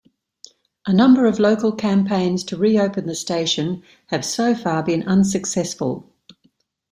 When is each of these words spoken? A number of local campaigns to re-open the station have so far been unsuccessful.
A 0.87 0.93
number 0.93 1.27
of 1.27 1.37
local 1.37 1.71
campaigns 1.71 2.43
to 2.45 2.57
re-open 2.57 3.05
the 3.05 3.13
station 3.13 3.83
have 4.07 4.25
so 4.25 4.55
far 4.55 4.81
been 4.81 5.03
unsuccessful. 5.07 6.11